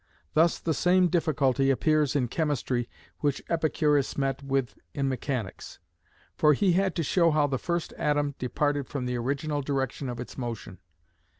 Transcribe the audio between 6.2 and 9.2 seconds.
For he had to show how the first atom departed from the